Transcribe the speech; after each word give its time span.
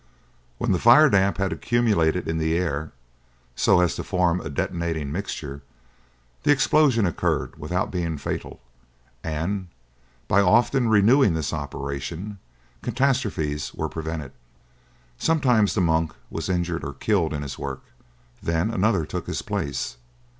When 0.57 0.71
the 0.71 0.79
firedamp 0.79 1.37
had 1.37 1.53
accumulated 1.53 2.27
in 2.27 2.39
the 2.39 2.57
air, 2.57 2.91
so 3.55 3.81
as 3.81 3.93
to 3.97 4.03
form 4.03 4.41
a 4.41 4.49
detonating 4.49 5.11
mixture, 5.11 5.61
the 6.41 6.49
explosion 6.49 7.05
occurred 7.05 7.59
without 7.59 7.91
being 7.91 8.17
fatal, 8.17 8.59
and, 9.23 9.67
by 10.27 10.41
often 10.41 10.87
renewing 10.89 11.35
this 11.35 11.53
operation, 11.53 12.39
catastrophes 12.81 13.75
were 13.75 13.89
prevented. 13.89 14.31
Sometimes 15.19 15.75
the 15.75 15.81
'monk' 15.81 16.15
was 16.31 16.49
injured 16.49 16.83
or 16.83 16.93
killed 16.93 17.31
in 17.31 17.43
his 17.43 17.59
work, 17.59 17.83
then 18.41 18.71
another 18.71 19.05
took 19.05 19.27
his 19.27 19.43
place. 19.43 19.97